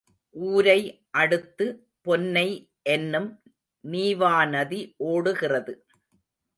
[0.35, 0.79] ஊரை
[1.17, 1.65] அடுத்து
[2.05, 2.47] பொன்னை
[2.89, 3.29] என்னும்
[3.83, 4.81] நீவாநதி
[5.11, 5.73] ஓடுகிறது.